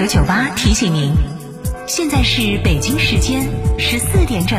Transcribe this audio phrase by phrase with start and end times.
[0.00, 1.12] 九九八提醒您，
[1.86, 3.46] 现在是北京时间
[3.78, 4.58] 十四点整。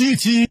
[0.01, 0.50] 七。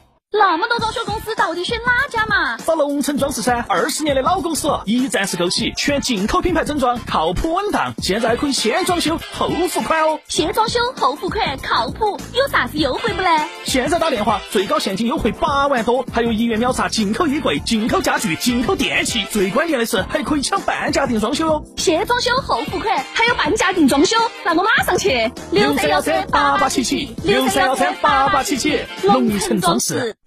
[0.33, 2.55] 那么多装修公司，到底选哪家嘛？
[2.65, 7.93] 找龙城装饰噻，二十年的老公司，一站式购齐，全进口品牌整装，靠谱稳当。
[8.01, 10.21] 现在可以先装修后付款哦。
[10.29, 13.29] 先装修后付款，靠谱，有啥子优惠不呢？
[13.65, 21.63] 现在打电话，最高现金优惠八万多，还有一元秒杀进口衣柜、进口家具、进口电器，最关键的是还可以抢半价定装修哦。
[21.75, 24.15] 先装修后付款，还有半价定装修，
[24.45, 25.29] 那我马上去。
[25.51, 30.15] 六三幺三八八七七，六三幺三八八七七，龙城装饰。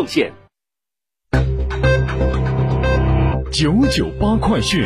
[0.00, 0.32] 奉献。
[3.52, 4.82] 九九八快讯，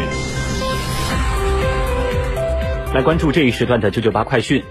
[2.93, 4.65] 来关注这一时段的九九八快讯。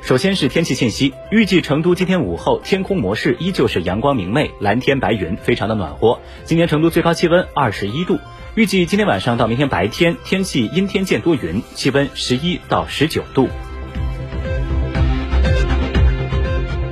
[0.00, 6.20] 首先是天气信息，预计成都今天午后天空模式依旧是阳光明媚，蓝天白云，非常的暖和。
[6.44, 8.20] 今年成都最高气温二十一度，
[8.54, 13.48] 预计今天晚上到明天白天天气阴天见多云，气温十一到十九度。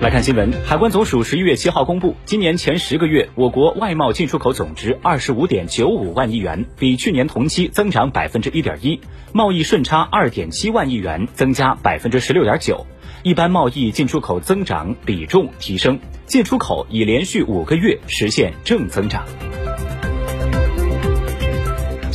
[0.01, 9.01] 来看新闻，海关总署十一月七号公布，今年前十个月，我国外贸进出口总值二十五点九五万亿元，比去年同期增长百分之一点一，
[9.33, 12.87] 贸易顺差二点七万亿元，增加百分之十六点九，
[13.25, 19.25] 一般贸易进出口增长比重提升，进出口已连续五个月实现正增长。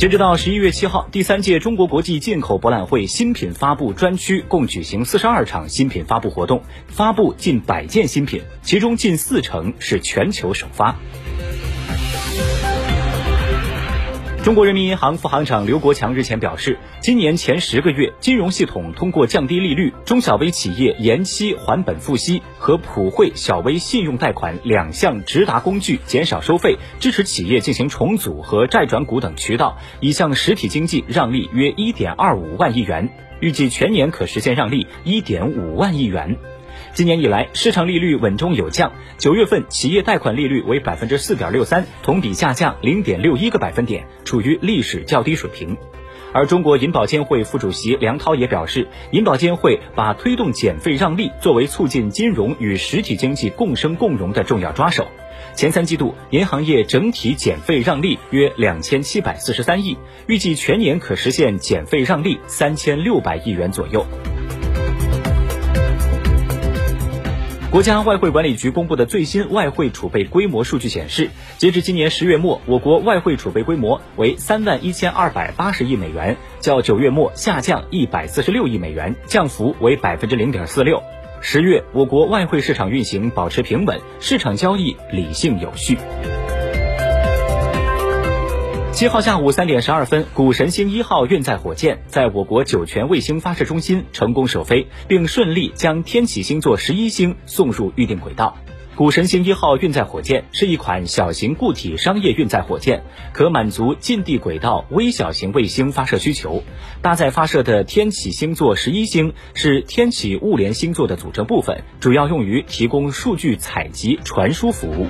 [0.04, 10.94] 截止到十一月七号，第三届中国国际进口博览会新品发布专区共举行四十二场新品发布活动，发布近百件新品，其中近四成是全球首发。
[14.44, 33.08] 中国人民银行副行长刘国强日前表示，今年前十个月，金融系统通过降低利率、中小微企业延期还本付息和普惠小微信用贷款两项直达工具，减少收费、支持企业进行重组和债转股等渠道，已向实体经济让利约一点二五万亿元，
[33.40, 36.36] 预计全年可实现让利一点五万亿元。
[36.94, 38.92] 今年以来，市场利率稳中有降。
[39.18, 45.76] 九月份企业贷款利率为百分之四点六三，同比下降零点六一个百分点，处于历史较低水平。
[46.32, 55.08] 而中国银保监会副主席梁涛也表示，银保监会把推动减费让利作为促进金融与实体经济共生共荣的重要抓手。
[55.56, 59.98] 前三季度，银行业整体减费让利约两千七百四十三亿，
[60.28, 64.06] 预计全年可实现减费让利三千六百亿元左右。
[67.74, 81.02] 国家外汇管理局公布的最新外汇储备规模数据显示，截至今年十月末，我国外汇储备规模为三万一千二百八十亿美元，较九月末下降一百四十六亿美元，降幅为百分之零点四六。
[81.40, 85.98] 十月，我国外汇市场运行保持平稳，市场交易理性有序。
[88.94, 98.56] 七号下午三点十二分，谷神星一号运载火箭在我国酒泉卫星发射中心成功首飞，并顺利将天启星座十一星送入预定轨道。
[98.94, 103.02] 谷神星一号运载火箭是一款小型固体商业运载火箭，
[103.32, 106.62] 可满足近地轨道微小型卫星发射需求。
[107.02, 115.08] 搭载发射的天启星座十一星是天启物联星座的组成部分，主要用于提供数据采集传输服务。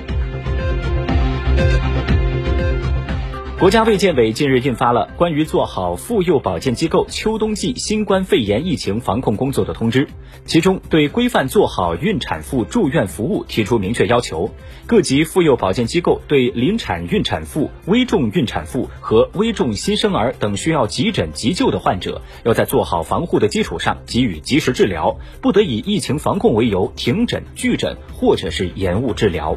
[3.57, 10.09] 国家卫健委近日印发了关于做好妇幼保健机构秋冬季新冠肺炎疫情防控工作的通知，
[10.45, 14.51] 其中对规范做好孕产妇住院服务提出明确要求。
[14.85, 29.55] 各级妇幼保健机构对临产孕产妇、危重孕产妇和危重新生儿等需要急诊急救的患者，要在做好防护的基础上给予及时治疗，不得以疫情防控为由停诊拒诊或者是延误治疗。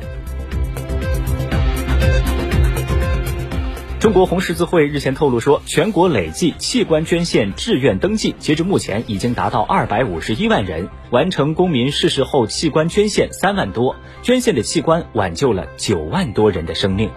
[4.08, 17.10] 中国红十字会日前透露说，全国累计器官捐献志愿登记，截至目前已经达到二百五十一万人，完成公民逝世后器官捐献三万多，捐献的器官挽救了九万多人的生命。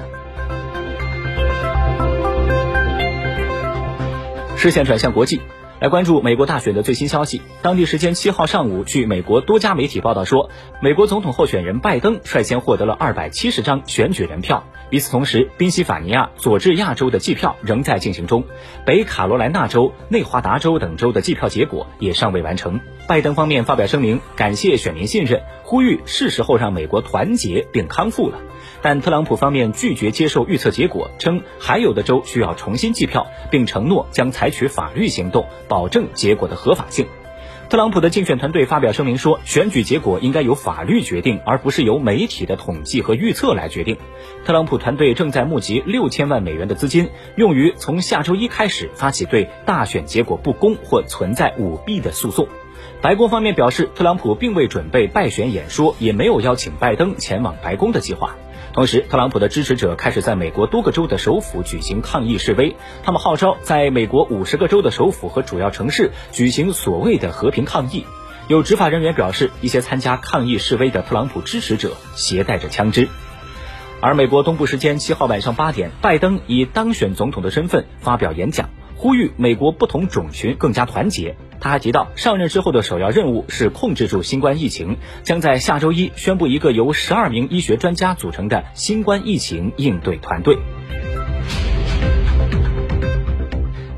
[4.58, 5.40] 视线转向国际。
[5.81, 7.42] 来关注美国大选的最新消息。
[7.63, 14.63] 当地时间七号上午，据美国多家媒体报道说，美国总统候选人拜登率先获得了二百七十张选举人票。
[14.92, 18.44] 与此同时，宾夕法尼亚、佐治亚州的计票仍在进行中，
[18.86, 22.80] 北卡罗来纳州、内华达州等州的计票结果也尚未完成。
[23.07, 28.38] 拜登方面发表声明，感谢选民信任，呼吁是时候让美国团结并康复了。
[28.81, 37.06] 但特朗普方面拒绝接受预测结果，称还有的州需要重新计票，并承诺将采取法律行动，保证结果的合法性。
[37.69, 43.95] 特朗普的竞选团队发表声明说，选举结果应该由法律决定，而不是由媒体的统计和预测来决定。
[44.44, 52.45] 特朗普团队正在募集六千万美元的资金，用于从下周一开始发起对大选结果不公或存在舞弊的诉讼。
[53.01, 58.36] 白宫方面表示，特朗普并未准备败选演说，也没有邀请拜登前往白宫的计划。
[58.74, 68.06] 同时，特朗普的支持者开始在美国多个州的首府举行抗议示威，他们号召在美国五十个州的首府和主要城市举行所谓的和平抗议。
[68.48, 73.07] 有执法人员表示，一些参加抗议示威的特朗普支持者携带着枪支。
[73.99, 78.69] 而美国东部时间七号晚上八点，拜登以当选总统的身份发表演讲，
[79.02, 81.36] 呼吁美国不同种群更加团结。
[81.60, 90.56] 他还提到，上任之后的首要任务是控制住新冠疫情，将在下周一宣布一个由十二名医学专家组成的新冠疫情应对团队。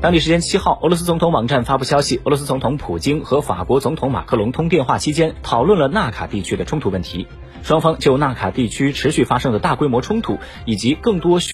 [0.00, 7.26] 当地时间七号，俄罗斯总统网站发布消息，俄罗斯总统普京和法国总统马克龙通电话期间，讨论了纳卡地区的冲突问题，
[7.62, 11.40] 双方就纳卡地区持续发生的大规模冲突以及更多。